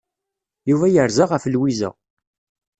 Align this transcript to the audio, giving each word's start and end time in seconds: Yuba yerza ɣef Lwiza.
Yuba 0.69 0.87
yerza 0.93 1.25
ɣef 1.31 1.43
Lwiza. 1.47 1.89